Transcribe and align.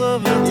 of 0.00 0.26
it 0.26 0.43